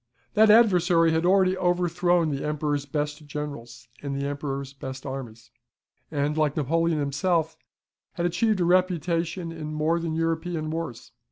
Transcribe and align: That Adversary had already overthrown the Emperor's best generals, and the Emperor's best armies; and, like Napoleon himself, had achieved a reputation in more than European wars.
That 0.33 0.49
Adversary 0.49 1.11
had 1.11 1.27
already 1.27 1.55
overthrown 1.55 2.31
the 2.31 2.43
Emperor's 2.43 2.87
best 2.87 3.27
generals, 3.27 3.87
and 4.01 4.19
the 4.19 4.25
Emperor's 4.25 4.73
best 4.73 5.05
armies; 5.05 5.51
and, 6.09 6.35
like 6.35 6.57
Napoleon 6.57 6.97
himself, 6.97 7.55
had 8.13 8.25
achieved 8.25 8.59
a 8.61 8.65
reputation 8.65 9.51
in 9.51 9.71
more 9.71 9.99
than 9.99 10.15
European 10.15 10.71
wars. 10.71 11.11